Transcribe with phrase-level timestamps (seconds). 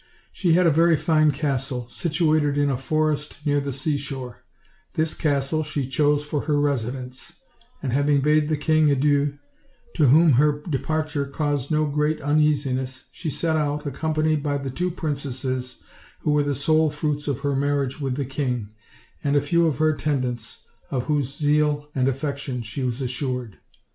[0.33, 4.41] She had a very fine castle, situated in a forest near the seashore;
[4.95, 7.33] this castle she chose for her residence:
[7.83, 9.37] and having bade the king adieu,
[9.93, 14.89] to whom her departure caused no great uneasiness, she set out, accompanied by the two
[14.89, 15.83] princesses
[16.21, 18.69] who were the sole fruits of her mar riage with the king,
[19.23, 23.59] and a few of her attendants, of whose zeal and affection she was assured.